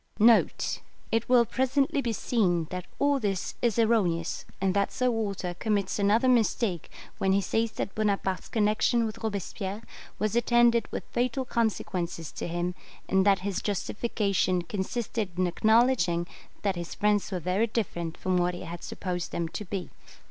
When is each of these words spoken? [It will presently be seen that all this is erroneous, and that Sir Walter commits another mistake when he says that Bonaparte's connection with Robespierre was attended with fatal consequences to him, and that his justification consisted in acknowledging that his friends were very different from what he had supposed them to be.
[It 1.11 1.29
will 1.29 1.45
presently 1.45 2.01
be 2.01 2.11
seen 2.11 2.65
that 2.71 2.87
all 2.97 3.19
this 3.19 3.53
is 3.61 3.77
erroneous, 3.77 4.45
and 4.59 4.73
that 4.73 4.91
Sir 4.91 5.11
Walter 5.11 5.53
commits 5.53 5.99
another 5.99 6.27
mistake 6.27 6.89
when 7.19 7.33
he 7.33 7.39
says 7.39 7.73
that 7.73 7.93
Bonaparte's 7.93 8.47
connection 8.49 9.05
with 9.05 9.19
Robespierre 9.23 9.83
was 10.17 10.35
attended 10.35 10.91
with 10.91 11.03
fatal 11.11 11.45
consequences 11.45 12.31
to 12.31 12.47
him, 12.47 12.73
and 13.07 13.27
that 13.27 13.41
his 13.45 13.61
justification 13.61 14.63
consisted 14.63 15.37
in 15.37 15.45
acknowledging 15.45 16.25
that 16.63 16.75
his 16.75 16.95
friends 16.95 17.31
were 17.31 17.39
very 17.39 17.67
different 17.67 18.17
from 18.17 18.37
what 18.37 18.55
he 18.55 18.61
had 18.61 18.81
supposed 18.83 19.31
them 19.31 19.47
to 19.49 19.63
be. 19.65 19.91